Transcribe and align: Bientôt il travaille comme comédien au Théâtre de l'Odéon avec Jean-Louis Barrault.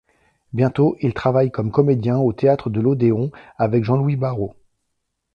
Bientôt 0.53 0.95
il 1.01 1.13
travaille 1.13 1.51
comme 1.51 1.69
comédien 1.71 2.17
au 2.17 2.33
Théâtre 2.33 2.71
de 2.71 2.81
l'Odéon 2.81 3.29
avec 3.59 3.83
Jean-Louis 3.83 4.15
Barrault. 4.15 4.55